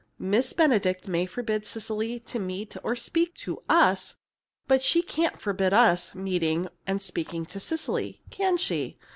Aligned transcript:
"Miss 0.17 0.51
Benedict 0.51 1.07
may 1.07 1.27
forbid 1.27 1.63
Cecily 1.63 2.19
to 2.21 2.39
meet 2.39 2.75
or 2.81 2.95
speak 2.95 3.35
to 3.35 3.61
us, 3.69 4.15
but 4.67 4.81
she 4.81 5.03
can't 5.03 5.39
forbid 5.39 5.73
us 5.73 6.15
meeting 6.15 6.69
and 6.87 6.99
speaking 7.03 7.45
to 7.45 7.59
Cecily, 7.59 8.23
can 8.31 8.57
she? 8.57 8.97